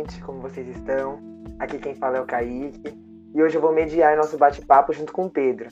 Gente, 0.00 0.22
como 0.22 0.40
vocês 0.40 0.66
estão? 0.66 1.18
Aqui 1.58 1.78
quem 1.78 1.94
fala 1.94 2.16
é 2.16 2.20
o 2.22 2.24
Kaique 2.24 2.98
e 3.34 3.42
hoje 3.42 3.56
eu 3.56 3.60
vou 3.60 3.70
mediar 3.70 4.16
nosso 4.16 4.38
bate-papo 4.38 4.94
junto 4.94 5.12
com 5.12 5.26
o 5.26 5.30
Pedro. 5.30 5.68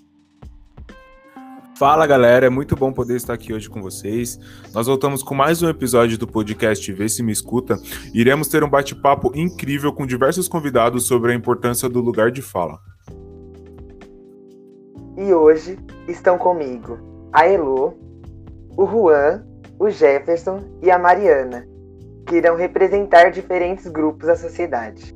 Fala 1.78 2.06
galera, 2.06 2.44
é 2.44 2.50
muito 2.50 2.76
bom 2.76 2.92
poder 2.92 3.16
estar 3.16 3.32
aqui 3.32 3.54
hoje 3.54 3.70
com 3.70 3.80
vocês. 3.80 4.38
Nós 4.74 4.86
voltamos 4.86 5.22
com 5.22 5.34
mais 5.34 5.62
um 5.62 5.70
episódio 5.70 6.18
do 6.18 6.26
podcast 6.26 6.92
Vê 6.92 7.08
se 7.08 7.22
me 7.22 7.32
escuta. 7.32 7.78
Iremos 8.12 8.48
ter 8.48 8.62
um 8.62 8.68
bate-papo 8.68 9.32
incrível 9.34 9.94
com 9.94 10.06
diversos 10.06 10.46
convidados 10.46 11.06
sobre 11.06 11.32
a 11.32 11.34
importância 11.34 11.88
do 11.88 12.02
lugar 12.02 12.30
de 12.30 12.42
fala. 12.42 12.78
E 15.16 15.32
hoje 15.32 15.78
estão 16.06 16.36
comigo 16.36 16.98
a 17.32 17.46
Elo, 17.46 17.96
o 18.76 18.86
Juan, 18.86 19.42
o 19.78 19.88
Jefferson 19.88 20.64
e 20.82 20.90
a 20.90 20.98
Mariana, 20.98 21.66
que 22.28 22.36
irão 22.36 22.56
representar 22.56 23.30
diferentes 23.30 23.86
grupos 23.86 24.26
da 24.26 24.36
sociedade. 24.36 25.14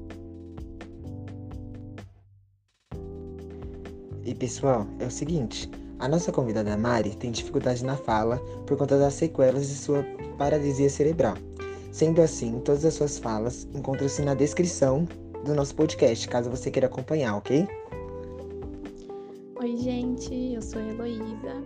E 4.25 4.35
pessoal, 4.35 4.87
é 4.99 5.05
o 5.05 5.11
seguinte, 5.11 5.71
a 5.99 6.09
nossa 6.09 6.33
convidada 6.33 6.77
Mari 6.77 7.15
tem 7.17 7.31
dificuldade 7.31 7.85
na 7.85 7.97
fala 7.97 8.39
por 8.67 8.79
conta 8.79 8.99
das 8.99 9.15
sequelas 9.15 9.69
de 9.69 9.75
sua 9.75 10.05
paralisia 10.39 10.89
cerebral. 10.89 11.35
Sendo 11.93 12.23
assim, 12.23 12.59
todas 12.61 12.85
as 12.85 12.95
suas 12.95 13.19
falas 13.19 13.69
encontram-se 13.75 14.23
na 14.23 14.35
descrição 14.35 15.07
do 15.45 15.55
nosso 15.55 15.75
podcast, 15.75 16.27
caso 16.29 16.49
você 16.49 16.71
queira 16.71 16.87
acompanhar, 16.87 17.37
ok? 17.37 17.69
Oi, 19.61 19.77
gente, 19.77 20.55
eu 20.55 20.63
sou 20.63 20.81
a 20.81 20.85
Heloísa 20.85 21.63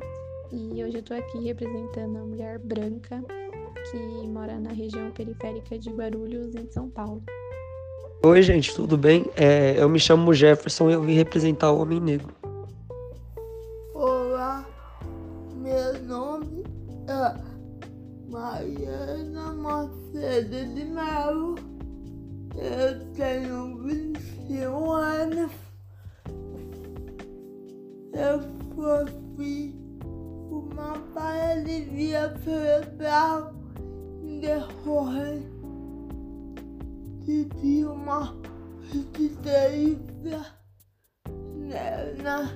e 0.51 0.83
hoje 0.83 0.97
eu 0.97 1.03
tô 1.03 1.15
aqui 1.15 1.45
representando 1.45 2.17
a 2.17 2.25
mulher 2.25 2.59
branca 2.59 3.23
que 3.91 4.27
mora 4.27 4.59
na 4.59 4.71
região 4.71 5.11
periférica 5.11 5.79
de 5.79 5.91
Guarulhos, 5.91 6.55
em 6.55 6.69
São 6.71 6.89
Paulo. 6.91 7.23
Oi, 8.25 8.43
gente, 8.43 8.75
tudo 8.75 8.97
bem? 8.97 9.25
É, 9.37 9.81
eu 9.81 9.89
me 9.89 10.01
chamo 10.01 10.35
Jefferson 10.35 10.91
e 10.91 10.95
eu 10.95 11.03
vim 11.03 11.15
representar 11.15 11.71
o 11.71 11.81
Homem 11.81 12.01
Negro. 12.01 12.35
Olá, 13.95 14.67
meu 15.55 16.03
nome 16.03 16.65
é 17.07 18.29
Mariana 18.29 19.53
Macedo 19.53 20.75
de 20.75 20.85
Melo. 20.85 21.55
Eu 22.57 23.13
tenho 23.13 23.83
21 23.85 24.93
anos. 24.93 25.53
Eu 28.13 28.41
sofri 28.75 29.75
uma 30.51 30.95
paralisia 31.15 32.35
cerebral 32.43 33.56
decorrente 34.47 35.51
de 37.27 37.85
uma 37.85 38.33
resistência 38.93 40.47
na 42.23 42.49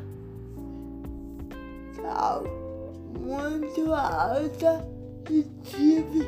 sal 1.97 2.45
muito 3.19 3.93
alta 3.93 4.87
e 5.29 5.43
tive 5.65 6.23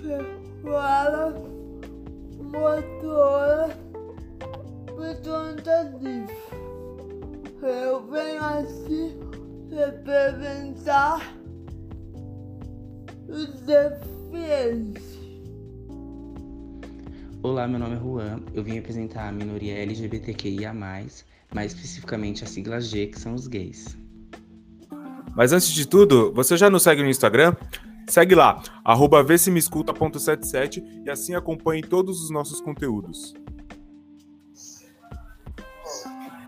sequelas 0.00 1.34
motoras 2.40 3.74
por 4.86 5.14
conta 5.22 5.84
disso. 5.98 6.52
Eu 7.62 8.06
venho 8.06 8.42
assim 8.42 9.20
representar 9.70 11.36
os 13.28 13.68
deficientes. 14.32 15.20
Olá, 17.42 17.68
meu 17.68 17.78
nome 17.78 17.96
é 17.96 17.98
Juan. 17.98 18.40
Eu 18.54 18.64
vim 18.64 18.74
representar 18.74 19.28
a 19.28 19.32
minoria 19.32 19.78
LGBTQIA, 19.82 20.72
mais 20.72 21.24
especificamente 21.54 22.44
a 22.44 22.46
sigla 22.46 22.80
G, 22.80 23.08
que 23.08 23.20
são 23.20 23.34
os 23.34 23.46
gays. 23.46 23.96
Mas 25.34 25.52
antes 25.52 25.68
de 25.68 25.86
tudo, 25.86 26.32
você 26.32 26.56
já 26.56 26.70
nos 26.70 26.82
segue 26.82 27.02
no 27.02 27.08
Instagram? 27.08 27.54
Segue 28.08 28.34
lá, 28.34 28.62
arroba 28.84 29.22
vsemescuta.77 29.22 31.02
e 31.04 31.10
assim 31.10 31.34
acompanhe 31.34 31.82
todos 31.82 32.22
os 32.22 32.30
nossos 32.30 32.60
conteúdos. 32.60 33.34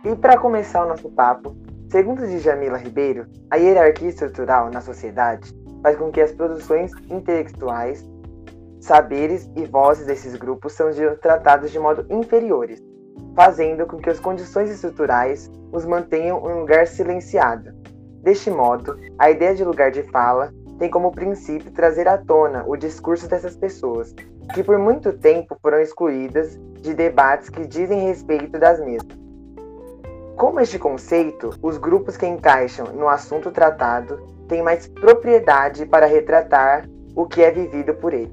E 0.05 0.15
para 0.17 0.39
começar 0.39 0.85
o 0.85 0.89
nosso 0.89 1.09
papo, 1.11 1.57
segundo 1.89 2.27
Djamila 2.27 2.77
Ribeiro, 2.77 3.27
a 3.51 3.57
hierarquia 3.57 4.09
estrutural 4.09 4.71
na 4.71 4.83
sociedade 4.83 5.55
faz 5.85 5.99
com 5.99 6.11
que 6.11 6.23
as 6.23 6.33
produções 6.33 6.93
intelectuais, 7.11 8.09
saberes 8.81 9.51
e 9.55 9.67
vozes 9.67 10.07
desses 10.07 10.35
grupos 10.35 10.73
sejam 10.73 11.15
tratados 11.17 11.71
de 11.71 11.79
modo 11.79 12.07
inferiores, 12.09 12.83
fazendo 13.37 13.87
com 13.87 13.99
que 13.99 14.09
as 14.09 14.19
condições 14.19 14.71
estruturais 14.71 15.51
os 15.71 15.85
mantenham 15.85 16.39
em 16.39 16.55
um 16.55 16.61
lugar 16.61 16.87
silenciado. 16.87 17.71
Deste 18.23 18.51
modo, 18.51 18.99
a 19.19 19.31
ideia 19.31 19.55
de 19.55 19.63
lugar 19.63 19.91
de 19.91 20.03
fala 20.05 20.55
tem 20.79 20.89
como 20.89 21.13
princípio 21.13 21.71
trazer 21.71 22.09
à 22.09 22.17
tona 22.17 22.65
o 22.67 22.77
discurso 22.77 23.29
dessas 23.29 23.55
pessoas, 23.55 24.15
que 24.55 24.65
por 24.65 24.79
muito 24.79 25.13
tempo 25.13 25.55
foram 25.61 25.81
excluídas 25.81 26.59
de 26.81 26.95
debates 26.95 27.51
que 27.51 27.67
dizem 27.67 28.07
respeito 28.07 28.59
das 28.59 28.81
mesmas. 28.81 29.24
Como 30.37 30.59
este 30.59 30.81
conceito, 30.81 31.57
os 31.63 31.79
grupos 31.79 32.17
que 32.17 32.27
encaixam 32.27 32.93
no 32.93 33.09
assunto 33.09 33.53
tratado 33.53 34.21
têm 34.49 34.63
mais 34.63 34.89
propriedade 34.89 35.87
para 35.87 36.07
retratar 36.07 36.89
o 37.15 37.27
que 37.27 37.41
é 37.41 37.53
vivido 37.53 37.95
por 37.95 38.13
ele. 38.13 38.33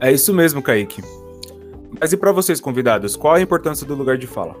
É 0.00 0.10
isso 0.10 0.32
mesmo, 0.32 0.62
Kaique. 0.62 1.02
Mas 2.00 2.12
e 2.12 2.16
para 2.16 2.32
vocês, 2.32 2.58
convidados, 2.58 3.16
qual 3.16 3.34
a 3.34 3.40
importância 3.40 3.86
do 3.86 3.94
lugar 3.94 4.16
de 4.16 4.26
fala? 4.26 4.56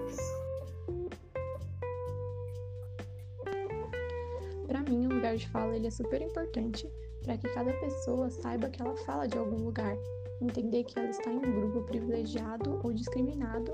Para 4.66 4.80
mim, 4.80 5.06
o 5.06 5.14
lugar 5.14 5.34
de 5.34 5.48
fala 5.48 5.74
ele 5.76 5.86
é 5.86 5.90
super 5.90 6.20
importante 6.20 6.90
para 7.24 7.38
que 7.38 7.48
cada 7.48 7.72
pessoa 7.72 8.28
saiba 8.30 8.68
que 8.68 8.82
ela 8.82 8.96
fala 8.98 9.26
de 9.26 9.38
algum 9.38 9.64
lugar, 9.64 9.96
entender 10.42 10.84
que 10.84 10.98
ela 10.98 11.08
está 11.08 11.30
em 11.30 11.38
um 11.38 11.60
grupo 11.60 11.82
privilegiado 11.84 12.80
ou 12.82 12.92
discriminado 12.92 13.72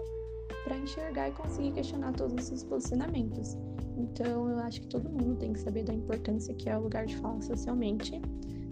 para 0.65 0.77
enxergar 0.77 1.29
e 1.29 1.33
conseguir 1.33 1.73
questionar 1.73 2.13
todos 2.13 2.35
os 2.35 2.45
seus 2.45 2.65
posicionamentos. 2.65 3.57
Então, 3.97 4.49
eu 4.49 4.59
acho 4.59 4.81
que 4.81 4.89
todo 4.89 5.09
mundo 5.09 5.37
tem 5.37 5.53
que 5.53 5.61
saber 5.61 5.85
da 5.85 5.95
importância 5.95 6.55
que 6.55 6.69
é 6.69 6.77
o 6.77 6.83
lugar 6.83 7.07
de 7.07 7.17
fala 7.17 7.41
socialmente. 7.43 8.21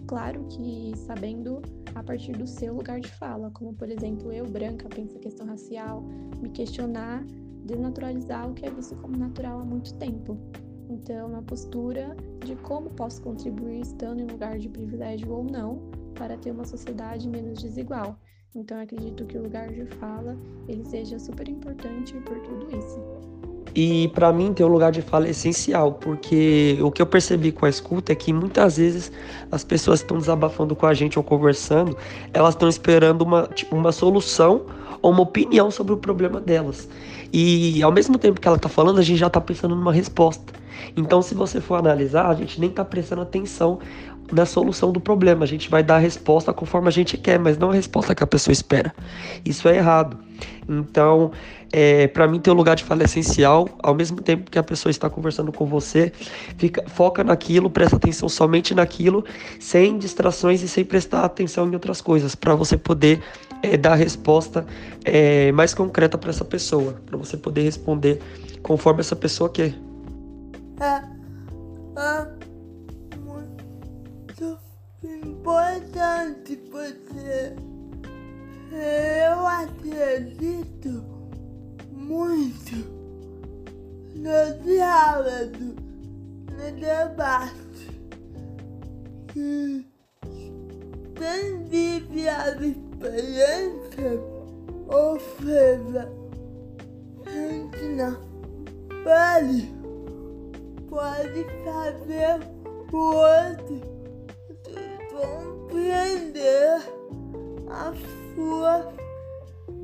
Claro 0.07 0.45
que 0.49 0.91
sabendo 0.97 1.61
a 1.95 2.03
partir 2.03 2.33
do 2.33 2.45
seu 2.45 2.73
lugar 2.73 2.99
de 2.99 3.09
fala, 3.13 3.49
como 3.51 3.73
por 3.73 3.89
exemplo, 3.89 4.31
eu, 4.31 4.45
branca, 4.45 4.89
penso 4.89 5.17
a 5.17 5.19
questão 5.19 5.47
racial, 5.47 6.03
me 6.41 6.49
questionar, 6.49 7.23
desnaturalizar 7.65 8.49
o 8.49 8.53
que 8.53 8.65
é 8.65 8.71
visto 8.71 8.95
como 8.97 9.17
natural 9.17 9.59
há 9.59 9.65
muito 9.65 9.93
tempo. 9.95 10.37
Então, 10.89 11.29
uma 11.29 11.41
postura 11.41 12.15
de 12.45 12.55
como 12.57 12.89
posso 12.89 13.21
contribuir 13.21 13.79
estando 13.81 14.19
em 14.19 14.27
lugar 14.27 14.59
de 14.59 14.69
privilégio 14.69 15.31
ou 15.31 15.43
não 15.43 15.89
para 16.13 16.37
ter 16.37 16.51
uma 16.51 16.65
sociedade 16.65 17.27
menos 17.29 17.61
desigual. 17.61 18.19
Então, 18.55 18.79
acredito 18.79 19.25
que 19.25 19.35
o 19.35 19.41
lugar 19.41 19.67
de 19.69 19.83
fala 19.99 20.37
ele 20.67 20.85
seja 20.85 21.17
super 21.17 21.49
importante 21.49 22.13
por 22.25 22.37
tudo 22.39 22.67
isso. 22.77 23.01
E 23.75 24.09
para 24.09 24.31
mim 24.31 24.53
ter 24.53 24.63
um 24.63 24.67
lugar 24.67 24.91
de 24.91 25.01
fala 25.01 25.25
é 25.25 25.31
essencial, 25.31 25.93
porque 25.93 26.77
o 26.79 26.91
que 26.91 27.01
eu 27.01 27.07
percebi 27.07 27.51
com 27.51 27.65
a 27.65 27.69
escuta 27.69 28.11
é 28.11 28.15
que 28.15 28.31
muitas 28.31 28.77
vezes 28.77 29.11
as 29.51 29.63
pessoas 29.63 30.01
que 30.01 30.05
estão 30.05 30.19
desabafando 30.19 30.75
com 30.75 30.85
a 30.85 30.93
gente 30.93 31.17
ou 31.17 31.23
conversando, 31.23 31.97
elas 32.31 32.53
estão 32.53 32.69
esperando 32.69 33.23
uma, 33.23 33.47
tipo, 33.47 33.75
uma 33.75 33.91
solução 33.91 34.67
ou 35.01 35.11
uma 35.11 35.23
opinião 35.23 35.71
sobre 35.71 35.93
o 35.93 35.97
problema 35.97 36.39
delas. 36.39 36.87
E 37.33 37.81
ao 37.81 37.91
mesmo 37.91 38.19
tempo 38.19 38.39
que 38.39 38.47
ela 38.47 38.57
está 38.57 38.69
falando, 38.69 38.99
a 38.99 39.01
gente 39.01 39.17
já 39.17 39.25
está 39.25 39.41
pensando 39.41 39.75
numa 39.75 39.91
resposta. 39.91 40.53
Então, 40.95 41.23
se 41.23 41.33
você 41.33 41.59
for 41.59 41.75
analisar, 41.75 42.27
a 42.29 42.35
gente 42.35 42.59
nem 42.59 42.69
está 42.69 42.85
prestando 42.85 43.23
atenção 43.23 43.79
na 44.31 44.45
solução 44.45 44.91
do 44.91 44.99
problema. 44.99 45.43
A 45.43 45.47
gente 45.47 45.69
vai 45.69 45.83
dar 45.83 45.95
a 45.95 45.99
resposta 45.99 46.53
conforme 46.53 46.87
a 46.87 46.91
gente 46.91 47.17
quer, 47.17 47.39
mas 47.39 47.57
não 47.57 47.71
a 47.71 47.73
resposta 47.73 48.15
que 48.15 48.23
a 48.23 48.27
pessoa 48.27 48.53
espera. 48.53 48.93
Isso 49.45 49.67
é 49.67 49.77
errado. 49.77 50.17
Então, 50.67 51.31
é, 51.71 52.07
para 52.07 52.27
mim, 52.27 52.39
ter 52.39 52.51
um 52.51 52.53
lugar 52.53 52.75
de 52.75 52.83
fala 52.83 53.01
é 53.01 53.05
essencial. 53.05 53.67
Ao 53.81 53.93
mesmo 53.93 54.21
tempo 54.21 54.49
que 54.49 54.57
a 54.57 54.63
pessoa 54.63 54.91
está 54.91 55.09
conversando 55.09 55.51
com 55.51 55.65
você, 55.65 56.11
fica, 56.57 56.83
foca 56.87 57.23
naquilo, 57.23 57.69
presta 57.69 57.95
atenção 57.95 58.29
somente 58.29 58.73
naquilo, 58.73 59.25
sem 59.59 59.97
distrações 59.97 60.61
e 60.61 60.67
sem 60.67 60.85
prestar 60.85 61.25
atenção 61.25 61.67
em 61.67 61.73
outras 61.73 62.01
coisas, 62.01 62.35
para 62.35 62.55
você 62.55 62.77
poder 62.77 63.21
é, 63.61 63.77
dar 63.77 63.93
a 63.93 63.95
resposta 63.95 64.65
é, 65.03 65.51
mais 65.51 65.73
concreta 65.73 66.17
para 66.17 66.29
essa 66.29 66.45
pessoa, 66.45 67.01
para 67.05 67.17
você 67.17 67.37
poder 67.37 67.63
responder 67.63 68.19
conforme 68.61 69.01
essa 69.01 69.15
pessoa 69.15 69.49
quer. 69.49 69.73
É, 70.79 71.01
é 71.99 72.32
importante 75.53 76.55
porque 76.71 77.53
eu 78.71 79.45
acredito 79.45 81.03
muito 81.91 82.75
no 84.15 84.63
diálogo, 84.63 85.75
no 86.49 86.71
debate. 86.79 87.63
Quem 91.15 91.63
vive 91.65 92.27
a 92.27 92.49
experiência 92.49 94.19
ofensa 94.87 96.11
gente 97.25 97.85
na 97.95 98.17
pele 99.03 99.71
pode 100.89 101.45
fazer 101.63 102.39
o 102.91 102.97
outro 102.97 103.92
compreender 105.83 106.81
as 107.69 107.97
suas 108.35 108.85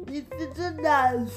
necessidades. 0.08 1.34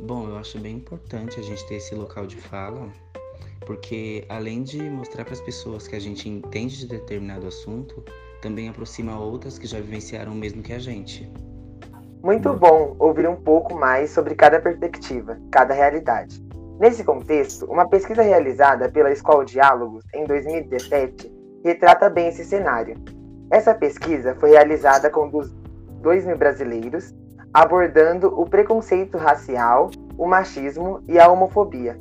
Bom, 0.00 0.28
eu 0.28 0.36
acho 0.36 0.58
bem 0.60 0.76
importante 0.76 1.40
a 1.40 1.42
gente 1.42 1.66
ter 1.66 1.76
esse 1.76 1.94
local 1.94 2.26
de 2.26 2.36
fala, 2.36 2.88
porque 3.66 4.24
além 4.28 4.62
de 4.62 4.80
mostrar 4.88 5.24
para 5.24 5.34
as 5.34 5.40
pessoas 5.40 5.88
que 5.88 5.96
a 5.96 6.00
gente 6.00 6.28
entende 6.28 6.78
de 6.78 6.86
determinado 6.86 7.48
assunto, 7.48 8.04
também 8.40 8.68
aproxima 8.68 9.18
outras 9.18 9.58
que 9.58 9.66
já 9.66 9.80
vivenciaram 9.80 10.32
o 10.32 10.36
mesmo 10.36 10.62
que 10.62 10.72
a 10.72 10.78
gente. 10.78 11.28
Muito 12.22 12.52
bom 12.54 12.94
ouvir 13.00 13.28
um 13.28 13.36
pouco 13.36 13.74
mais 13.74 14.10
sobre 14.10 14.36
cada 14.36 14.60
perspectiva, 14.60 15.36
cada 15.50 15.74
realidade. 15.74 16.45
Nesse 16.78 17.02
contexto, 17.02 17.64
uma 17.64 17.88
pesquisa 17.88 18.20
realizada 18.20 18.90
pela 18.90 19.10
Escola 19.10 19.46
Diálogos 19.46 20.04
em 20.12 20.26
2017 20.26 21.32
retrata 21.64 22.10
bem 22.10 22.28
esse 22.28 22.44
cenário. 22.44 22.96
Essa 23.50 23.74
pesquisa 23.74 24.34
foi 24.34 24.50
realizada 24.50 25.08
com 25.08 25.30
2 26.02 26.26
mil 26.26 26.36
brasileiros, 26.36 27.14
abordando 27.52 28.28
o 28.38 28.44
preconceito 28.44 29.16
racial, 29.16 29.90
o 30.18 30.26
machismo 30.26 31.02
e 31.08 31.18
a 31.18 31.28
homofobia. 31.28 31.98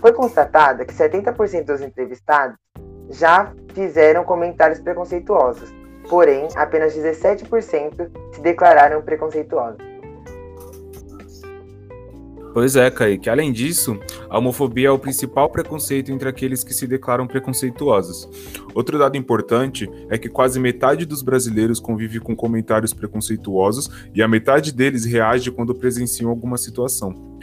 Foi 0.00 0.12
constatada 0.12 0.84
que 0.84 0.92
70% 0.92 1.64
dos 1.64 1.80
entrevistados 1.80 2.58
já 3.08 3.52
fizeram 3.74 4.24
comentários 4.24 4.80
preconceituosos, 4.80 5.72
porém, 6.08 6.48
apenas 6.56 6.96
17% 6.96 8.10
se 8.32 8.40
declararam 8.40 9.02
preconceituosos. 9.02 9.95
Pois 12.56 12.74
é, 12.74 12.90
Kaique. 12.90 13.28
Além 13.28 13.52
disso, 13.52 14.00
a 14.30 14.38
homofobia 14.38 14.88
é 14.88 14.90
o 14.90 14.98
principal 14.98 15.50
preconceito 15.50 16.10
entre 16.10 16.26
aqueles 16.26 16.64
que 16.64 16.72
se 16.72 16.86
declaram 16.86 17.26
preconceituosos. 17.26 18.26
Outro 18.74 18.98
dado 18.98 19.14
importante 19.14 19.86
é 20.08 20.16
que 20.16 20.30
quase 20.30 20.58
metade 20.58 21.04
dos 21.04 21.20
brasileiros 21.20 21.78
convive 21.78 22.18
com 22.18 22.34
comentários 22.34 22.94
preconceituosos 22.94 23.90
e 24.14 24.22
a 24.22 24.26
metade 24.26 24.72
deles 24.72 25.04
reage 25.04 25.50
quando 25.50 25.74
presenciam 25.74 26.30
alguma 26.30 26.56
situação. 26.56 27.36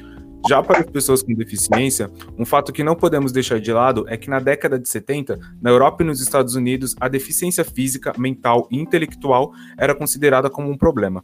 Já 0.50 0.63
para 0.63 0.80
as 0.80 0.88
pessoas 0.88 1.21
com 1.21 1.36
deficiência, 1.36 2.10
um 2.36 2.44
fato 2.44 2.74
que 2.74 2.83
não 2.83 2.95
podemos 2.95 3.31
deixar 3.31 3.60
de 3.60 3.71
lado 3.71 4.06
é 4.10 4.18
que 4.18 4.31
na 4.31 4.39
década 4.39 4.80
de 4.80 4.89
70, 4.89 5.39
na 5.62 5.69
Europa 5.69 6.01
e 6.01 6.07
nos 6.07 6.21
Estados 6.21 6.56
Unidos, 6.56 6.95
a 7.00 7.07
deficiência 7.07 7.63
física, 7.63 8.13
mental 8.18 8.68
e 8.71 8.80
intelectual 8.80 9.54
era 9.77 9.94
considerada 9.94 10.50
como 10.50 10.71
um 10.71 10.77
problema. 10.77 11.24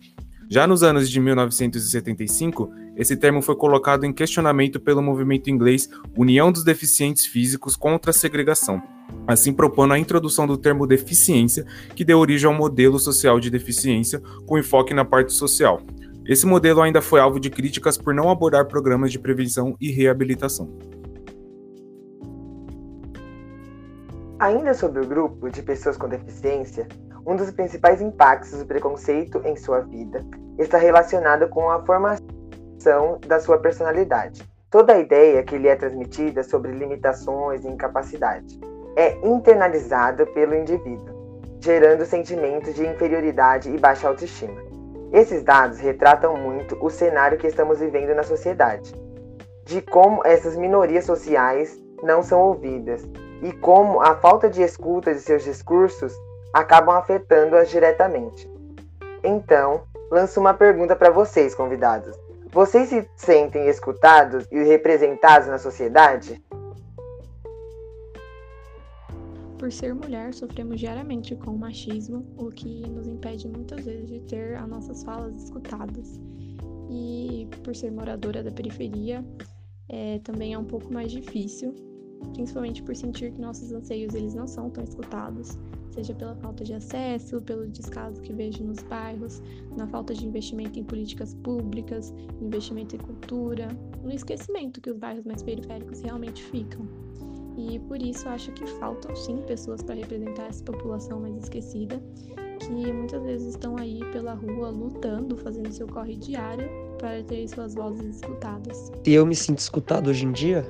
Já 0.51 0.65
nos 0.65 0.81
anos 0.81 1.07
de 1.07 1.19
1975, 1.19 2.71
esse 2.97 3.15
termo 3.15 3.39
foi 3.39 3.55
colocado 3.55 4.03
em 4.03 4.11
questionamento 4.11 4.79
pelo 4.79 4.99
movimento 4.99 5.47
inglês 5.47 5.87
União 6.17 6.51
dos 6.51 6.63
Deficientes 6.63 7.23
Físicos 7.23 7.75
contra 7.75 8.09
a 8.09 8.13
Segregação, 8.13 8.81
assim 9.27 9.53
propondo 9.53 9.93
a 9.93 9.99
introdução 9.99 10.47
do 10.47 10.57
termo 10.57 10.87
deficiência, 10.87 11.67
que 11.95 12.03
deu 12.03 12.17
origem 12.17 12.47
ao 12.47 12.57
modelo 12.57 12.97
social 12.97 13.39
de 13.39 13.51
deficiência, 13.51 14.23
com 14.47 14.57
enfoque 14.57 14.91
na 14.91 15.05
parte 15.05 15.33
social. 15.33 15.83
Esse 16.25 16.47
modelo 16.47 16.81
ainda 16.81 16.99
foi 16.99 17.19
alvo 17.19 17.39
de 17.39 17.51
críticas 17.51 17.95
por 17.95 18.15
não 18.15 18.27
abordar 18.27 18.65
programas 18.67 19.11
de 19.11 19.19
prevenção 19.19 19.75
e 19.79 19.91
reabilitação. 19.91 20.67
Ainda 24.39 24.73
sobre 24.73 25.01
o 25.01 25.05
grupo 25.05 25.49
de 25.49 25.61
pessoas 25.61 25.97
com 25.97 26.07
deficiência, 26.07 26.87
um 27.27 27.35
dos 27.35 27.51
principais 27.51 28.01
impactos 28.01 28.57
do 28.57 28.65
preconceito 28.65 29.41
em 29.43 29.57
sua 29.57 29.81
vida 29.81 30.23
está 30.57 30.77
relacionado 30.77 31.49
com 31.49 31.69
a 31.69 31.83
formação 31.85 33.19
da 33.27 33.41
sua 33.41 33.57
personalidade. 33.57 34.49
Toda 34.69 34.93
a 34.93 34.99
ideia 34.99 35.43
que 35.43 35.57
lhe 35.57 35.67
é 35.67 35.75
transmitida 35.75 36.41
sobre 36.41 36.71
limitações 36.71 37.65
e 37.65 37.67
incapacidade 37.67 38.57
é 38.95 39.17
internalizada 39.27 40.25
pelo 40.27 40.55
indivíduo, 40.55 41.41
gerando 41.59 42.05
sentimentos 42.05 42.73
de 42.75 42.87
inferioridade 42.87 43.69
e 43.69 43.77
baixa 43.77 44.07
autoestima. 44.07 44.61
Esses 45.11 45.43
dados 45.43 45.79
retratam 45.79 46.37
muito 46.37 46.77
o 46.81 46.89
cenário 46.89 47.37
que 47.37 47.47
estamos 47.47 47.79
vivendo 47.79 48.15
na 48.15 48.23
sociedade, 48.23 48.93
de 49.65 49.81
como 49.81 50.25
essas 50.25 50.55
minorias 50.55 51.03
sociais 51.03 51.77
não 52.01 52.23
são 52.23 52.39
ouvidas 52.39 53.05
e 53.41 53.51
como 53.53 54.01
a 54.01 54.15
falta 54.15 54.49
de 54.49 54.61
escuta 54.61 55.13
de 55.13 55.19
seus 55.19 55.43
discursos 55.43 56.13
acabam 56.53 56.95
afetando-as 56.95 57.69
diretamente. 57.69 58.49
Então, 59.23 59.83
lanço 60.11 60.39
uma 60.39 60.53
pergunta 60.53 60.95
para 60.95 61.09
vocês, 61.09 61.53
convidados. 61.53 62.17
Vocês 62.51 62.89
se 62.89 63.07
sentem 63.15 63.67
escutados 63.67 64.45
e 64.51 64.63
representados 64.63 65.47
na 65.47 65.59
sociedade? 65.59 66.43
Por 69.57 69.71
ser 69.71 69.93
mulher, 69.93 70.33
sofremos 70.33 70.79
diariamente 70.79 71.35
com 71.35 71.51
o 71.51 71.59
machismo, 71.59 72.25
o 72.37 72.49
que 72.49 72.87
nos 72.89 73.07
impede 73.07 73.47
muitas 73.47 73.85
vezes 73.85 74.07
de 74.07 74.21
ter 74.21 74.55
as 74.55 74.67
nossas 74.67 75.03
falas 75.03 75.35
escutadas. 75.43 76.19
E 76.89 77.47
por 77.63 77.75
ser 77.75 77.91
moradora 77.91 78.41
da 78.41 78.51
periferia, 78.51 79.23
é, 79.87 80.19
também 80.23 80.53
é 80.53 80.57
um 80.57 80.63
pouco 80.63 80.91
mais 80.91 81.11
difícil, 81.11 81.75
principalmente 82.33 82.83
por 82.83 82.95
sentir 82.95 83.31
que 83.31 83.41
nossos 83.41 83.71
anseios 83.71 84.13
eles 84.13 84.33
não 84.33 84.47
são 84.47 84.69
tão 84.69 84.83
escutados, 84.83 85.57
seja 85.91 86.13
pela 86.13 86.35
falta 86.35 86.63
de 86.63 86.73
acesso, 86.73 87.41
pelo 87.41 87.67
descaso 87.67 88.21
que 88.21 88.33
vejo 88.33 88.63
nos 88.63 88.81
bairros, 88.83 89.41
na 89.75 89.87
falta 89.87 90.13
de 90.13 90.25
investimento 90.25 90.79
em 90.79 90.83
políticas 90.83 91.33
públicas, 91.35 92.13
investimento 92.41 92.95
em 92.95 92.99
cultura, 92.99 93.67
no 94.03 94.11
esquecimento 94.11 94.81
que 94.81 94.89
os 94.89 94.97
bairros 94.97 95.25
mais 95.25 95.43
periféricos 95.43 96.01
realmente 96.01 96.43
ficam. 96.43 96.87
E 97.57 97.79
por 97.79 98.01
isso 98.01 98.27
acho 98.29 98.51
que 98.53 98.65
faltam 98.65 99.13
sim 99.15 99.41
pessoas 99.45 99.81
para 99.81 99.95
representar 99.95 100.47
essa 100.47 100.63
população 100.63 101.19
mais 101.19 101.35
esquecida, 101.35 102.01
que 102.59 102.93
muitas 102.93 103.21
vezes 103.23 103.49
estão 103.49 103.77
aí 103.77 103.99
pela 104.11 104.33
rua 104.33 104.69
lutando, 104.69 105.35
fazendo 105.35 105.71
seu 105.71 105.87
corre 105.87 106.15
diário 106.15 106.88
para 106.99 107.23
ter 107.23 107.47
suas 107.47 107.73
vozes 107.73 108.17
escutadas. 108.17 108.91
E 109.05 109.13
eu 109.13 109.25
me 109.25 109.35
sinto 109.35 109.59
escutado 109.59 110.09
hoje 110.09 110.25
em 110.25 110.31
dia, 110.31 110.65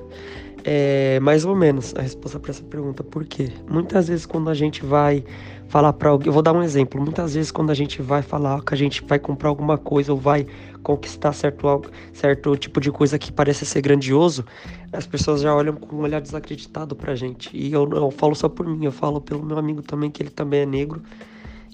é 0.64 1.18
mais 1.20 1.44
ou 1.44 1.54
menos 1.54 1.94
a 1.96 2.02
resposta 2.02 2.38
para 2.38 2.50
essa 2.52 2.62
pergunta. 2.62 3.02
Por 3.02 3.24
quê? 3.24 3.52
Muitas 3.68 4.08
vezes 4.08 4.24
quando 4.24 4.48
a 4.48 4.54
gente 4.54 4.84
vai 4.84 5.24
falar 5.68 5.92
para 5.92 6.10
alguém, 6.10 6.28
eu 6.28 6.32
vou 6.32 6.42
dar 6.42 6.52
um 6.52 6.62
exemplo. 6.62 7.00
Muitas 7.00 7.34
vezes 7.34 7.50
quando 7.50 7.70
a 7.70 7.74
gente 7.74 8.00
vai 8.02 8.22
falar 8.22 8.62
que 8.62 8.74
a 8.74 8.76
gente 8.76 9.04
vai 9.04 9.18
comprar 9.18 9.48
alguma 9.48 9.76
coisa 9.76 10.12
ou 10.12 10.18
vai 10.18 10.46
conquistar 10.82 11.32
certo, 11.32 11.82
certo 12.12 12.56
tipo 12.56 12.80
de 12.80 12.90
coisa 12.90 13.18
que 13.18 13.30
parece 13.30 13.66
ser 13.66 13.80
grandioso, 13.80 14.44
as 14.92 15.06
pessoas 15.06 15.40
já 15.40 15.54
olham 15.54 15.74
com 15.74 15.96
um 15.96 16.00
olhar 16.00 16.20
desacreditado 16.20 16.96
pra 16.96 17.14
gente. 17.14 17.50
E 17.56 17.72
eu 17.72 17.86
não 17.86 18.10
falo 18.10 18.34
só 18.34 18.48
por 18.48 18.66
mim, 18.66 18.84
eu 18.84 18.92
falo 18.92 19.20
pelo 19.20 19.42
meu 19.42 19.58
amigo 19.58 19.82
também, 19.82 20.10
que 20.10 20.22
ele 20.22 20.30
também 20.30 20.60
é 20.60 20.66
negro. 20.66 21.02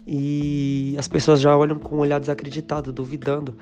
E 0.07 0.95
as 0.97 1.09
pessoas 1.09 1.41
já 1.41 1.57
olham 1.57 1.79
com 1.81 1.97
um 1.97 1.99
olhar 1.99 2.21
desacreditado, 2.21 2.93
duvidando. 2.93 3.57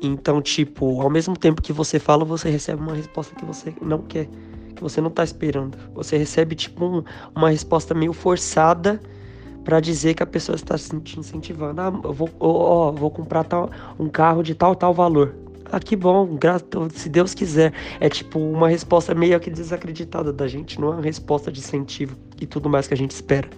Então, 0.00 0.40
tipo, 0.40 1.00
ao 1.00 1.10
mesmo 1.10 1.36
tempo 1.36 1.60
que 1.60 1.72
você 1.72 1.98
fala, 1.98 2.24
você 2.24 2.48
recebe 2.48 2.80
uma 2.80 2.94
resposta 2.94 3.34
que 3.34 3.44
você 3.44 3.74
não 3.82 3.98
quer, 3.98 4.28
que 4.74 4.82
você 4.82 5.00
não 5.00 5.10
tá 5.10 5.24
esperando. 5.24 5.76
Você 5.94 6.16
recebe, 6.16 6.54
tipo, 6.54 6.84
um, 6.84 7.02
uma 7.34 7.50
resposta 7.50 7.94
meio 7.94 8.12
forçada 8.12 9.00
para 9.64 9.80
dizer 9.80 10.14
que 10.14 10.22
a 10.22 10.26
pessoa 10.26 10.54
está 10.56 10.76
te 10.78 11.18
incentivando. 11.18 11.80
Ah, 11.80 11.92
eu 12.04 12.12
vou, 12.12 12.30
ó, 12.38 12.92
vou 12.92 13.10
comprar 13.10 13.44
tal, 13.44 13.70
um 13.98 14.08
carro 14.08 14.42
de 14.42 14.54
tal, 14.54 14.74
tal 14.76 14.94
valor. 14.94 15.34
Ah, 15.70 15.80
que 15.80 15.96
bom, 15.96 16.38
se 16.94 17.08
Deus 17.08 17.34
quiser. 17.34 17.74
É 18.00 18.08
tipo 18.08 18.38
uma 18.38 18.68
resposta 18.68 19.14
meio 19.14 19.38
que 19.40 19.50
desacreditada 19.50 20.32
da 20.32 20.46
gente, 20.46 20.80
não 20.80 20.88
é 20.88 20.92
uma 20.92 21.02
resposta 21.02 21.52
de 21.52 21.58
incentivo 21.58 22.16
e 22.40 22.46
tudo 22.46 22.70
mais 22.70 22.86
que 22.86 22.94
a 22.94 22.96
gente 22.96 23.10
espera. 23.10 23.48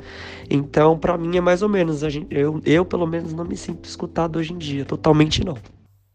Então, 0.48 0.98
para 0.98 1.16
mim 1.16 1.36
é 1.36 1.40
mais 1.40 1.62
ou 1.62 1.68
menos. 1.68 2.00
Gente, 2.00 2.26
eu, 2.30 2.60
eu, 2.64 2.84
pelo 2.84 3.06
menos, 3.06 3.32
não 3.34 3.44
me 3.44 3.56
sinto 3.56 3.84
escutado 3.84 4.36
hoje 4.36 4.52
em 4.52 4.58
dia, 4.58 4.84
totalmente 4.84 5.44
não 5.44 5.54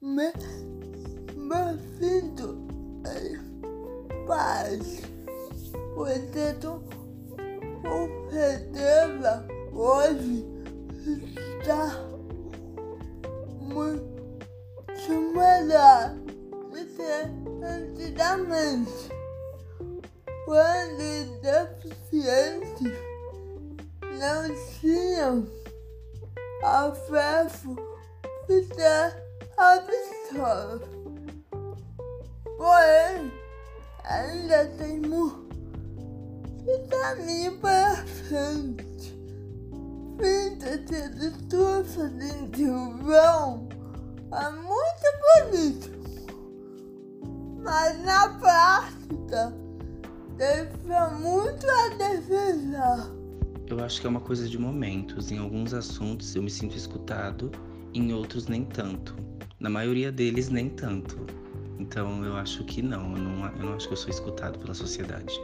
me, 0.05 0.31
sinto 1.97 2.57
em 3.07 4.25
paz. 4.27 5.01
Portanto, 5.95 6.83
com 7.81 8.29
certeza 8.29 9.47
hoje 9.73 10.45
está 11.59 12.05
muito 13.59 14.13
melhor 15.33 16.13
do 16.71 16.85
que 16.85 17.65
antigamente. 17.65 19.09
Quando 20.45 21.41
deficientes 21.41 22.93
não 24.19 24.55
tinham 24.79 25.47
acesso 26.61 27.75
a 28.47 29.24
absurdo. 29.57 30.95
Porém, 32.57 33.31
ainda 34.03 34.65
tem 34.77 34.99
muito 34.99 35.45
caminho 36.89 37.57
para 37.59 37.95
frente. 38.05 39.15
Sinto 40.21 40.63
certeza 40.63 41.27
estou 41.27 41.85
fazendo 41.85 43.03
vão 43.03 43.67
é 44.35 44.49
muito 44.51 45.51
bonito. 45.51 45.89
Mas 47.63 47.99
na 48.03 48.29
prática, 48.29 49.53
deixa 50.35 51.09
muito 51.11 51.65
a 51.69 51.89
desejar. 51.95 53.09
Eu 53.67 53.83
acho 53.83 53.99
que 53.99 54.07
é 54.07 54.09
uma 54.09 54.19
coisa 54.19 54.47
de 54.47 54.57
momentos. 54.57 55.31
Em 55.31 55.39
alguns 55.39 55.73
assuntos 55.73 56.35
eu 56.35 56.43
me 56.43 56.49
sinto 56.49 56.75
escutado, 56.75 57.51
em 57.95 58.13
outros 58.13 58.47
nem 58.47 58.63
tanto. 58.63 59.15
Na 59.59 59.69
maioria 59.69 60.11
deles, 60.11 60.49
nem 60.49 60.69
tanto. 60.69 61.17
Então 61.79 62.23
eu 62.23 62.35
acho 62.35 62.63
que 62.65 62.81
não, 62.81 63.15
eu 63.15 63.23
não, 63.23 63.45
eu 63.47 63.65
não 63.65 63.73
acho 63.73 63.87
que 63.87 63.93
eu 63.93 63.97
sou 63.97 64.09
escutado 64.09 64.59
pela 64.59 64.73
sociedade. 64.73 65.39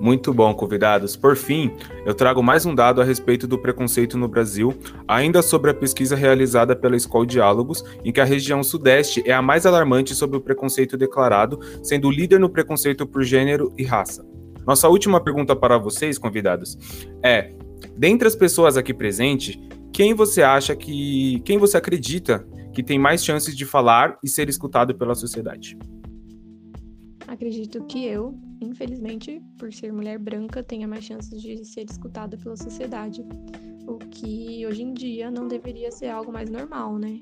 Muito 0.00 0.32
bom, 0.32 0.54
convidados. 0.54 1.14
Por 1.14 1.36
fim, 1.36 1.76
eu 2.06 2.14
trago 2.14 2.42
mais 2.42 2.64
um 2.64 2.74
dado 2.74 3.02
a 3.02 3.04
respeito 3.04 3.46
do 3.46 3.58
preconceito 3.58 4.16
no 4.16 4.26
Brasil, 4.26 4.74
ainda 5.06 5.42
sobre 5.42 5.70
a 5.70 5.74
pesquisa 5.74 6.16
realizada 6.16 6.74
pela 6.74 6.96
Escola 6.96 7.26
Diálogos, 7.26 7.84
em 8.02 8.10
que 8.10 8.20
a 8.20 8.24
região 8.24 8.62
Sudeste 8.62 9.22
é 9.26 9.32
a 9.32 9.42
mais 9.42 9.66
alarmante 9.66 10.14
sobre 10.14 10.38
o 10.38 10.40
preconceito 10.40 10.96
declarado, 10.96 11.60
sendo 11.82 12.10
líder 12.10 12.40
no 12.40 12.48
preconceito 12.48 13.06
por 13.06 13.22
gênero 13.22 13.74
e 13.76 13.84
raça. 13.84 14.24
Nossa 14.66 14.88
última 14.88 15.20
pergunta 15.20 15.54
para 15.54 15.76
vocês, 15.76 16.16
convidados, 16.16 16.78
é: 17.22 17.52
dentre 17.94 18.26
as 18.26 18.34
pessoas 18.34 18.78
aqui 18.78 18.94
presentes, 18.94 19.58
quem 20.00 20.14
você 20.14 20.40
acha 20.42 20.74
que. 20.74 21.42
quem 21.44 21.58
você 21.58 21.76
acredita 21.76 22.42
que 22.72 22.82
tem 22.82 22.98
mais 22.98 23.22
chances 23.22 23.54
de 23.54 23.66
falar 23.66 24.18
e 24.24 24.28
ser 24.30 24.48
escutado 24.48 24.94
pela 24.94 25.14
sociedade? 25.14 25.76
Acredito 27.28 27.84
que 27.84 28.06
eu, 28.06 28.34
infelizmente, 28.62 29.42
por 29.58 29.70
ser 29.70 29.92
mulher 29.92 30.18
branca, 30.18 30.62
tenha 30.62 30.88
mais 30.88 31.04
chances 31.04 31.42
de 31.42 31.62
ser 31.66 31.84
escutada 31.84 32.38
pela 32.38 32.56
sociedade. 32.56 33.22
O 33.86 33.98
que 33.98 34.66
hoje 34.66 34.84
em 34.84 34.94
dia 34.94 35.30
não 35.30 35.46
deveria 35.46 35.90
ser 35.90 36.08
algo 36.08 36.32
mais 36.32 36.48
normal, 36.48 36.98
né? 36.98 37.20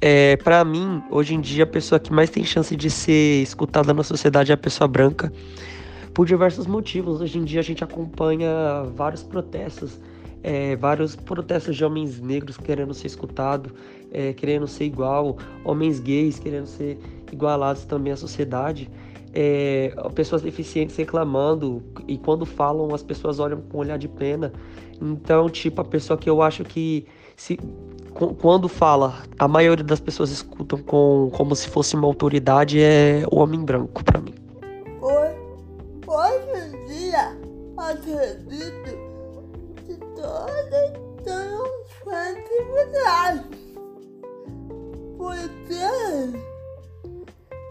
É, 0.00 0.36
para 0.38 0.64
mim, 0.64 1.00
hoje 1.12 1.36
em 1.36 1.40
dia, 1.40 1.62
a 1.62 1.68
pessoa 1.68 2.00
que 2.00 2.12
mais 2.12 2.28
tem 2.28 2.42
chance 2.42 2.74
de 2.74 2.90
ser 2.90 3.40
escutada 3.40 3.94
na 3.94 4.02
sociedade 4.02 4.50
é 4.50 4.54
a 4.54 4.58
pessoa 4.58 4.88
branca, 4.88 5.32
por 6.12 6.26
diversos 6.26 6.66
motivos. 6.66 7.20
Hoje 7.20 7.38
em 7.38 7.44
dia, 7.44 7.60
a 7.60 7.64
gente 7.64 7.84
acompanha 7.84 8.82
vários 8.96 9.22
protestos, 9.22 10.00
é, 10.44 10.76
vários 10.76 11.16
protestos 11.16 11.74
de 11.74 11.84
homens 11.84 12.20
negros 12.20 12.56
querendo 12.56 12.94
ser 12.94 13.08
escutados, 13.08 13.72
é, 14.12 14.32
querendo 14.32 14.68
ser 14.68 14.84
igual, 14.84 15.36
homens 15.64 15.98
gays 15.98 16.38
querendo 16.38 16.66
ser 16.66 16.98
igualados 17.32 17.84
também 17.84 18.12
à 18.12 18.16
sociedade 18.16 18.88
é, 19.34 19.92
pessoas 20.14 20.42
deficientes 20.42 20.96
reclamando 20.96 21.82
e 22.06 22.16
quando 22.16 22.46
falam 22.46 22.94
as 22.94 23.02
pessoas 23.02 23.40
olham 23.40 23.60
com 23.60 23.78
um 23.78 23.80
olhar 23.80 23.98
de 23.98 24.08
pena. 24.08 24.52
Então, 25.02 25.50
tipo, 25.50 25.80
a 25.80 25.84
pessoa 25.84 26.16
que 26.16 26.30
eu 26.30 26.40
acho 26.40 26.62
que 26.62 27.04
se 27.36 27.58
quando 28.40 28.68
fala, 28.68 29.24
a 29.36 29.48
maioria 29.48 29.84
das 29.84 29.98
pessoas 29.98 30.30
escutam 30.30 30.78
com 30.78 31.30
como 31.34 31.56
se 31.56 31.68
fosse 31.68 31.96
uma 31.96 32.06
autoridade 32.06 32.80
é 32.80 33.24
o 33.28 33.40
homem 33.40 33.60
branco 33.60 34.04
para 34.04 34.20
mim. 34.20 34.34
Hoje 36.06 36.46
em 36.56 36.86
dia, 36.86 37.36
acredito 37.76 39.03
que 40.70 40.84
todos 41.24 41.88
têm 42.04 42.34
criatividade. 42.44 43.44
Porque 45.16 45.84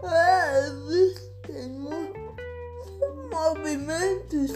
eles 0.03 1.15
temos 1.45 2.07
movimentos 3.31 4.51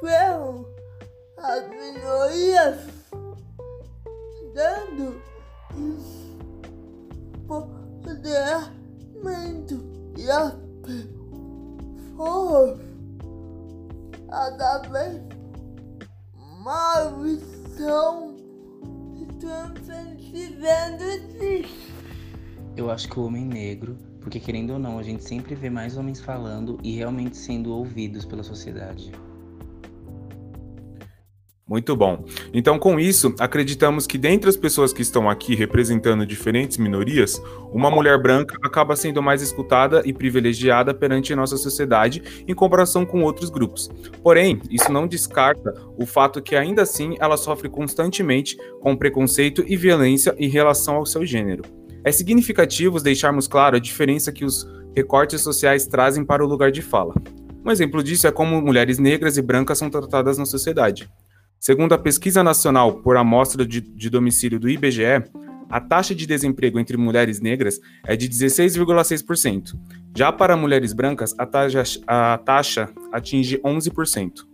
fortaleceu 0.00 0.66
as 1.36 1.68
minorias, 1.70 2.78
dando 4.54 5.20
empoderamento 8.04 9.76
e 10.16 10.30
a 10.30 10.54
pessoas 12.16 12.89
cada 14.30 14.78
vez 14.88 15.20
mais 16.62 17.42
isso 17.42 18.30
eu 22.76 22.90
acho 22.90 23.08
que 23.08 23.18
o 23.18 23.24
homem 23.24 23.44
negro, 23.44 23.96
porque 24.20 24.40
querendo 24.40 24.72
ou 24.72 24.78
não, 24.78 24.98
a 24.98 25.02
gente 25.02 25.22
sempre 25.24 25.54
vê 25.54 25.68
mais 25.68 25.96
homens 25.96 26.20
falando 26.20 26.78
e 26.82 26.92
realmente 26.96 27.36
sendo 27.36 27.72
ouvidos 27.74 28.24
pela 28.24 28.42
sociedade. 28.42 29.12
Muito 31.70 31.94
bom. 31.94 32.24
Então, 32.52 32.80
com 32.80 32.98
isso, 32.98 33.32
acreditamos 33.38 34.04
que 34.04 34.18
dentre 34.18 34.50
as 34.50 34.56
pessoas 34.56 34.92
que 34.92 35.02
estão 35.02 35.30
aqui 35.30 35.54
representando 35.54 36.26
diferentes 36.26 36.76
minorias, 36.78 37.40
uma 37.72 37.88
mulher 37.88 38.20
branca 38.20 38.56
acaba 38.60 38.96
sendo 38.96 39.22
mais 39.22 39.40
escutada 39.40 40.02
e 40.04 40.12
privilegiada 40.12 40.92
perante 40.92 41.32
a 41.32 41.36
nossa 41.36 41.56
sociedade 41.56 42.44
em 42.48 42.52
comparação 42.56 43.06
com 43.06 43.22
outros 43.22 43.50
grupos. 43.50 43.88
Porém, 44.20 44.60
isso 44.68 44.90
não 44.90 45.06
descarta 45.06 45.72
o 45.96 46.04
fato 46.04 46.42
que 46.42 46.56
ainda 46.56 46.82
assim 46.82 47.14
ela 47.20 47.36
sofre 47.36 47.68
constantemente 47.68 48.58
com 48.80 48.96
preconceito 48.96 49.64
e 49.64 49.76
violência 49.76 50.34
em 50.38 50.48
relação 50.48 50.96
ao 50.96 51.06
seu 51.06 51.24
gênero. 51.24 51.62
É 52.02 52.10
significativo 52.10 53.00
deixarmos 53.00 53.46
claro 53.46 53.76
a 53.76 53.80
diferença 53.80 54.32
que 54.32 54.44
os 54.44 54.68
recortes 54.92 55.40
sociais 55.40 55.86
trazem 55.86 56.24
para 56.24 56.44
o 56.44 56.48
lugar 56.48 56.72
de 56.72 56.82
fala. 56.82 57.14
Um 57.64 57.70
exemplo 57.70 58.02
disso 58.02 58.26
é 58.26 58.32
como 58.32 58.60
mulheres 58.60 58.98
negras 58.98 59.36
e 59.36 59.42
brancas 59.42 59.78
são 59.78 59.88
tratadas 59.88 60.36
na 60.36 60.44
sociedade. 60.44 61.08
Segundo 61.60 61.92
a 61.92 61.98
pesquisa 61.98 62.42
nacional 62.42 63.02
por 63.02 63.18
amostra 63.18 63.66
de, 63.66 63.82
de 63.82 64.08
domicílio 64.08 64.58
do 64.58 64.66
IBGE, 64.68 65.22
a 65.68 65.78
taxa 65.78 66.14
de 66.14 66.26
desemprego 66.26 66.80
entre 66.80 66.96
mulheres 66.96 67.38
negras 67.38 67.78
é 68.06 68.16
de 68.16 68.26
16,6%. 68.28 69.74
Já 70.16 70.32
para 70.32 70.56
mulheres 70.56 70.94
brancas, 70.94 71.34
a 71.38 71.44
taxa, 71.44 71.82
a 72.06 72.38
taxa 72.38 72.88
atinge 73.12 73.58
11%. 73.58 74.46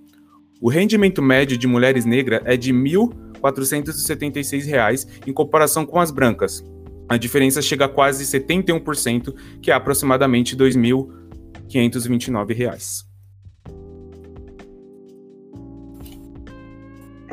O 0.61 0.69
rendimento 0.69 1.23
médio 1.23 1.57
de 1.57 1.69
mulheres 1.69 2.05
negras 2.05 2.43
é 2.45 2.57
de 2.57 2.73
R$ 2.73 2.79
1.476, 2.79 5.07
em 5.27 5.33
comparação 5.33 5.87
com 5.87 6.01
as 6.01 6.11
brancas, 6.11 6.65
a 7.09 7.17
diferença 7.17 7.63
chega 7.63 7.85
a 7.85 7.89
quase 7.89 8.25
71%, 8.25 9.33
que 9.63 9.71
é 9.71 9.75
aproximadamente 9.75 10.57
R$ 10.57 10.65
2.529. 10.65 13.07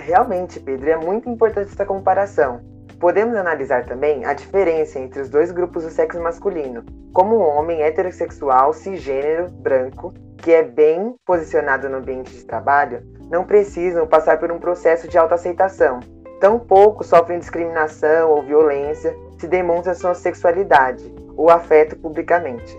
Realmente, 0.05 0.59
Pedro, 0.59 0.89
é 0.89 0.97
muito 0.97 1.29
importante 1.29 1.71
essa 1.71 1.85
comparação. 1.85 2.59
Podemos 2.99 3.37
analisar 3.37 3.85
também 3.85 4.25
a 4.25 4.33
diferença 4.33 4.99
entre 4.99 5.21
os 5.21 5.29
dois 5.29 5.49
grupos 5.49 5.83
do 5.83 5.89
sexo 5.89 6.21
masculino, 6.21 6.83
como 7.13 7.37
um 7.37 7.41
homem 7.41 7.81
heterossexual 7.81 8.73
cisgênero 8.73 9.49
branco, 9.49 10.13
que 10.37 10.51
é 10.51 10.61
bem 10.61 11.15
posicionado 11.25 11.87
no 11.87 11.99
ambiente 11.99 12.33
de 12.33 12.43
trabalho, 12.43 13.01
não 13.29 13.45
precisam 13.45 14.05
passar 14.05 14.39
por 14.39 14.51
um 14.51 14.59
processo 14.59 15.07
de 15.07 15.17
autoaceitação. 15.17 16.01
Tampouco 16.41 17.01
sofrem 17.01 17.39
discriminação 17.39 18.29
ou 18.29 18.43
violência 18.43 19.15
se 19.39 19.47
demonstra 19.47 19.93
sua 19.93 20.13
sexualidade 20.13 21.15
ou 21.37 21.49
afeto 21.49 21.95
publicamente. 21.95 22.77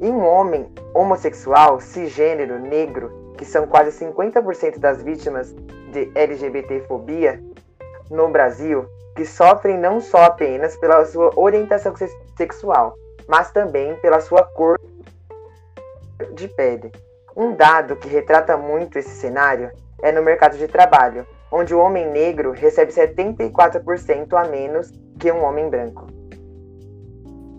E 0.00 0.08
um 0.08 0.24
homem 0.24 0.66
homossexual, 0.92 1.80
cisgênero, 1.80 2.58
negro, 2.58 3.12
que 3.38 3.44
são 3.44 3.66
quase 3.66 4.04
50% 4.04 4.78
das 4.78 5.00
vítimas 5.00 5.54
de 5.92 6.10
LGBTfobia 6.14 7.40
no 8.10 8.28
Brasil, 8.28 8.84
que 9.14 9.24
sofrem 9.24 9.78
não 9.78 10.00
só 10.00 10.24
apenas 10.24 10.76
pela 10.76 11.04
sua 11.04 11.30
orientação 11.36 11.94
sexual, 12.36 12.94
mas 13.28 13.52
também 13.52 13.94
pela 13.96 14.20
sua 14.20 14.42
cor 14.42 14.78
de 16.34 16.48
pele. 16.48 16.90
Um 17.36 17.54
dado 17.54 17.94
que 17.96 18.08
retrata 18.08 18.56
muito 18.56 18.98
esse 18.98 19.10
cenário 19.10 19.70
é 20.02 20.10
no 20.10 20.22
mercado 20.22 20.58
de 20.58 20.66
trabalho, 20.66 21.24
onde 21.50 21.72
o 21.72 21.78
homem 21.78 22.10
negro 22.10 22.50
recebe 22.50 22.92
74% 22.92 24.32
a 24.32 24.44
menos 24.48 24.90
que 25.18 25.30
um 25.30 25.44
homem 25.44 25.70
branco. 25.70 26.17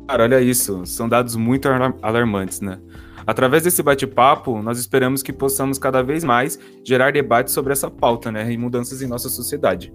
Cara, 0.09 0.23
olha 0.23 0.41
isso, 0.41 0.87
são 0.87 1.07
dados 1.07 1.35
muito 1.35 1.67
alarmantes, 2.01 2.61
né? 2.61 2.79
Através 3.27 3.61
desse 3.61 3.83
bate-papo, 3.83 4.59
nós 4.59 4.79
esperamos 4.79 5.21
que 5.21 5.31
possamos 5.31 5.77
cada 5.77 6.01
vez 6.01 6.23
mais 6.23 6.57
gerar 6.83 7.11
debates 7.11 7.53
sobre 7.53 7.73
essa 7.73 7.91
pauta, 7.91 8.31
né, 8.31 8.51
e 8.51 8.57
mudanças 8.57 9.03
em 9.03 9.07
nossa 9.07 9.29
sociedade. 9.29 9.93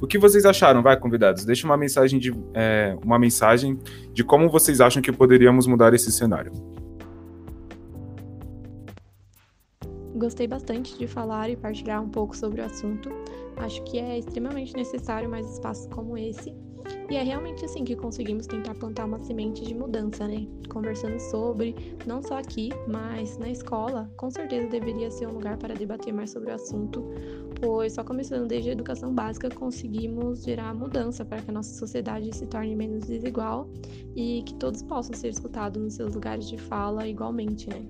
O 0.00 0.06
que 0.08 0.18
vocês 0.18 0.44
acharam, 0.44 0.82
vai, 0.82 0.96
convidados? 0.96 1.44
Deixe 1.44 1.64
uma 1.64 1.76
mensagem 1.76 2.18
de 2.18 2.34
é, 2.54 2.98
uma 3.04 3.20
mensagem 3.20 3.78
de 4.12 4.24
como 4.24 4.50
vocês 4.50 4.80
acham 4.80 5.00
que 5.00 5.12
poderíamos 5.12 5.68
mudar 5.68 5.94
esse 5.94 6.10
cenário. 6.10 6.50
Gostei 10.16 10.48
bastante 10.48 10.98
de 10.98 11.06
falar 11.06 11.48
e 11.50 11.56
partilhar 11.56 12.02
um 12.02 12.08
pouco 12.08 12.36
sobre 12.36 12.62
o 12.62 12.64
assunto. 12.64 13.10
Acho 13.56 13.82
que 13.84 13.98
é 13.98 14.18
extremamente 14.18 14.74
necessário 14.74 15.28
mais 15.28 15.48
espaços 15.52 15.86
como 15.86 16.16
esse 16.16 16.54
E 17.10 17.16
é 17.16 17.22
realmente 17.22 17.64
assim 17.64 17.84
que 17.84 17.94
conseguimos 17.94 18.46
tentar 18.46 18.74
plantar 18.74 19.04
uma 19.04 19.22
semente 19.22 19.62
de 19.62 19.74
mudança, 19.74 20.26
né? 20.26 20.46
Conversando 20.68 21.18
sobre, 21.20 21.74
não 22.06 22.22
só 22.22 22.38
aqui, 22.38 22.70
mas 22.88 23.36
na 23.36 23.50
escola, 23.50 24.10
com 24.16 24.30
certeza 24.30 24.66
deveria 24.68 25.10
ser 25.10 25.26
um 25.28 25.32
lugar 25.32 25.58
para 25.58 25.74
debater 25.74 26.12
mais 26.12 26.30
sobre 26.30 26.50
o 26.50 26.54
assunto, 26.54 27.04
pois 27.60 27.92
só 27.92 28.02
começando 28.02 28.48
desde 28.48 28.70
a 28.70 28.72
educação 28.72 29.14
básica 29.14 29.50
conseguimos 29.50 30.42
gerar 30.42 30.74
mudança 30.74 31.24
para 31.24 31.42
que 31.42 31.50
a 31.50 31.54
nossa 31.54 31.74
sociedade 31.74 32.34
se 32.34 32.46
torne 32.46 32.74
menos 32.74 33.04
desigual 33.04 33.68
e 34.16 34.42
que 34.44 34.54
todos 34.54 34.82
possam 34.82 35.14
ser 35.14 35.28
escutados 35.28 35.82
nos 35.82 35.94
seus 35.94 36.14
lugares 36.14 36.48
de 36.48 36.56
fala 36.56 37.06
igualmente, 37.06 37.68
né? 37.68 37.86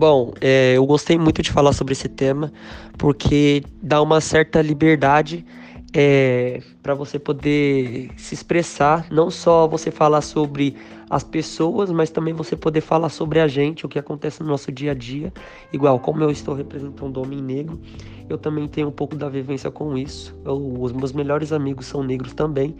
Bom, 0.00 0.32
é, 0.40 0.78
eu 0.78 0.86
gostei 0.86 1.18
muito 1.18 1.42
de 1.42 1.52
falar 1.52 1.74
sobre 1.74 1.92
esse 1.92 2.08
tema, 2.08 2.50
porque 2.96 3.62
dá 3.82 4.00
uma 4.00 4.18
certa 4.18 4.62
liberdade 4.62 5.44
é, 5.92 6.62
para 6.82 6.94
você 6.94 7.18
poder 7.18 8.10
se 8.16 8.34
expressar, 8.34 9.06
não 9.10 9.30
só 9.30 9.66
você 9.66 9.90
falar 9.90 10.20
sobre 10.20 10.76
as 11.08 11.24
pessoas, 11.24 11.90
mas 11.90 12.10
também 12.10 12.32
você 12.32 12.54
poder 12.54 12.80
falar 12.80 13.08
sobre 13.08 13.40
a 13.40 13.48
gente, 13.48 13.84
o 13.84 13.88
que 13.88 13.98
acontece 13.98 14.40
no 14.42 14.48
nosso 14.48 14.70
dia 14.70 14.92
a 14.92 14.94
dia. 14.94 15.32
Igual, 15.72 15.98
como 15.98 16.22
eu 16.22 16.30
estou 16.30 16.54
representando 16.54 17.16
o 17.16 17.22
homem 17.22 17.42
negro, 17.42 17.80
eu 18.28 18.38
também 18.38 18.68
tenho 18.68 18.88
um 18.88 18.92
pouco 18.92 19.16
da 19.16 19.28
vivência 19.28 19.70
com 19.70 19.98
isso. 19.98 20.38
Eu, 20.44 20.80
os 20.80 20.92
meus 20.92 21.12
melhores 21.12 21.52
amigos 21.52 21.86
são 21.86 22.04
negros 22.04 22.32
também. 22.32 22.76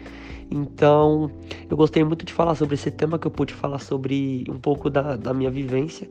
Então, 0.49 1.31
eu 1.69 1.76
gostei 1.76 2.05
muito 2.05 2.25
de 2.25 2.33
falar 2.33 2.55
sobre 2.55 2.75
esse 2.75 2.90
tema, 2.90 3.19
que 3.19 3.26
eu 3.26 3.31
pude 3.31 3.52
falar 3.52 3.81
sobre 3.81 4.45
um 4.49 4.59
pouco 4.59 4.88
da, 4.88 5.17
da 5.17 5.35
minha 5.35 5.50
vivência. 5.50 6.09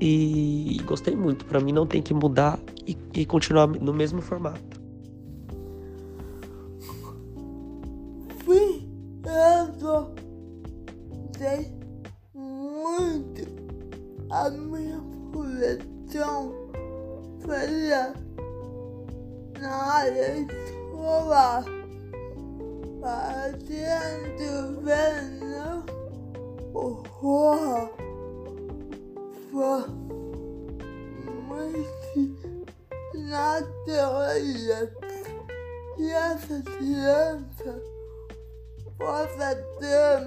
E 0.00 0.80
gostei 0.84 1.14
muito. 1.14 1.44
Para 1.44 1.60
mim, 1.60 1.70
não 1.70 1.86
tem 1.86 2.02
que 2.02 2.12
mudar 2.12 2.58
e, 2.84 2.96
e 3.14 3.24
continuar 3.24 3.68
no 3.68 3.92
mesmo 3.92 4.20
formato. 4.20 4.83
Dei 11.44 11.70
muito 12.32 13.42
a 14.30 14.48
minha 14.48 14.98
coleção 15.30 16.54
para 17.42 18.14
na 19.60 19.74
área 19.92 20.38
escolar, 20.38 21.64
fazendo 22.98 24.80
vendo 24.80 25.84
horror 26.72 27.90
muito 31.46 32.36
na 33.14 33.62
teoria 33.84 34.90
e 35.98 36.10
essa 36.10 36.62
criança 36.62 37.82
possa 38.98 39.54
ter 39.78 40.26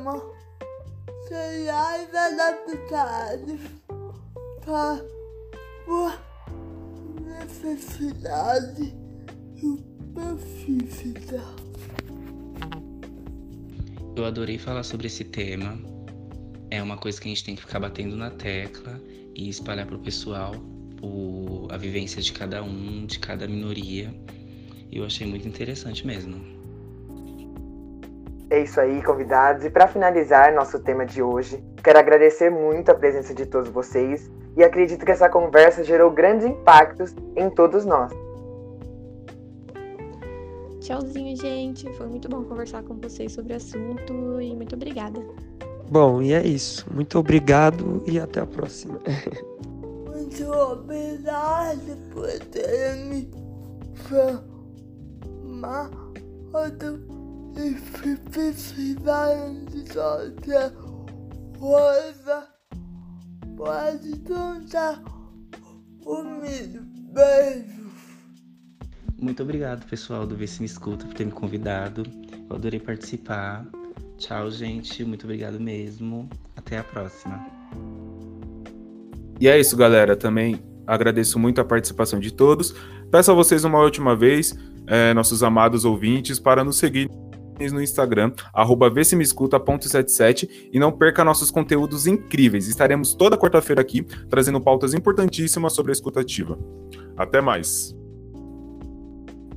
seriais 1.28 2.10
adaptados 2.14 3.60
para 4.64 5.04
necessidade. 7.22 8.96
Eu 14.16 14.26
adorei 14.26 14.58
falar 14.58 14.84
sobre 14.84 15.08
esse 15.08 15.24
tema. 15.24 15.78
É 16.72 16.82
uma 16.82 16.98
coisa 16.98 17.20
que 17.22 17.28
a 17.28 17.30
gente 17.30 17.44
tem 17.44 17.56
que 17.56 17.62
ficar 17.62 17.80
batendo 17.80 18.16
na 18.16 18.32
tecla 18.32 19.02
e 19.36 19.50
espalhar 19.50 19.86
para 19.86 19.96
o 19.96 20.00
pessoal 20.00 20.54
o, 21.02 21.68
a 21.70 21.78
vivência 21.78 22.22
de 22.22 22.32
cada 22.34 22.64
um, 22.64 23.06
de 23.06 23.20
cada 23.20 23.48
minoria. 23.48 24.14
Eu 24.92 25.06
achei 25.06 25.28
muito 25.28 25.48
interessante 25.48 26.06
mesmo. 26.08 26.57
É 28.50 28.62
isso 28.62 28.80
aí, 28.80 29.04
convidados. 29.04 29.66
E 29.66 29.70
para 29.70 29.88
finalizar 29.88 30.54
nosso 30.54 30.80
tema 30.80 31.06
de 31.06 31.22
hoje, 31.22 31.64
quero 31.84 32.00
agradecer 32.00 32.50
muito 32.50 32.90
a 32.90 32.96
presença 32.96 33.34
de 33.34 33.46
todos 33.46 33.70
vocês 33.70 34.32
e 34.56 34.64
acredito 34.64 35.06
que 35.06 35.12
essa 35.12 35.30
conversa 35.30 35.84
gerou 35.84 36.10
grandes 36.12 36.46
impactos 36.46 37.14
em 37.36 37.50
todos 37.50 37.86
nós. 37.86 38.12
Tchauzinho, 40.80 41.36
gente. 41.36 41.92
Foi 41.94 42.08
muito 42.08 42.30
bom 42.30 42.44
conversar 42.46 42.82
com 42.84 42.96
vocês 42.96 43.34
sobre 43.34 43.52
o 43.54 43.58
assunto 43.58 44.42
e 44.42 44.56
muito 44.56 44.76
obrigada. 44.76 45.20
Bom, 45.90 46.22
e 46.22 46.34
é 46.34 46.46
isso. 46.46 46.86
Muito 46.94 47.20
obrigado 47.20 48.02
e 48.08 48.20
até 48.20 48.40
a 48.40 48.46
próxima. 48.46 49.00
muito 50.10 50.50
obrigado 50.50 51.98
por 52.14 52.30
ter 52.52 52.96
me 52.96 53.30
chamado 55.52 56.08
e 57.58 57.76
se 57.76 58.16
precisarem 58.30 59.66
de 59.66 59.84
qualquer 59.92 60.72
coisa, 61.58 62.48
pode 63.56 64.20
contar 64.20 65.02
comigo. 66.04 66.86
Beijo. 67.14 67.88
Muito 69.20 69.42
obrigado, 69.42 69.88
pessoal 69.88 70.28
do 70.28 70.36
Vê 70.36 70.46
Se 70.46 70.60
Me 70.60 70.68
Escuta, 70.68 71.06
por 71.06 71.16
ter 71.16 71.26
me 71.26 71.32
convidado. 71.32 72.04
Eu 72.48 72.56
adorei 72.56 72.80
participar. 72.80 73.66
Tchau, 74.18 74.52
gente. 74.52 75.04
Muito 75.04 75.24
obrigado 75.24 75.60
mesmo. 75.60 76.30
Até 76.56 76.78
a 76.78 76.84
próxima. 76.84 77.44
E 79.40 79.48
é 79.48 79.60
isso, 79.60 79.76
galera. 79.76 80.16
Também 80.16 80.62
agradeço 80.86 81.40
muito 81.40 81.60
a 81.60 81.66
participação 81.66 82.20
de 82.20 82.32
todos. 82.32 82.76
Peço 83.12 83.32
a 83.32 83.34
vocês 83.34 83.64
uma 83.64 83.80
última 83.80 84.16
vez, 84.16 84.56
é, 84.86 85.14
nossos 85.14 85.42
amados 85.42 85.84
ouvintes, 85.86 86.40
para 86.40 86.64
nos 86.64 86.78
seguir 86.78 87.10
no 87.72 87.82
Instagram, 87.82 88.32
arroba 88.54 88.90
vsemescuta.77 88.90 90.70
e 90.72 90.80
não 90.80 90.92
perca 90.92 91.24
nossos 91.24 91.52
conteúdos 91.52 92.08
incríveis. 92.08 92.68
Estaremos 92.68 93.14
toda 93.14 93.38
quarta-feira 93.38 93.82
aqui 93.82 94.04
trazendo 94.30 94.62
pautas 94.62 94.94
importantíssimas 94.94 95.74
sobre 95.74 95.92
a 95.92 95.94
escutativa. 95.94 96.58
Até 97.16 97.42
mais. 97.42 97.96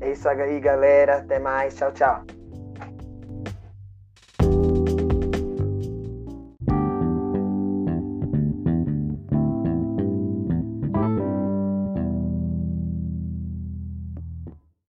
É 0.00 0.12
isso 0.12 0.28
aí, 0.28 0.58
galera. 0.60 1.18
Até 1.18 1.38
mais. 1.38 1.76
Tchau, 1.76 1.92
tchau. 1.92 2.39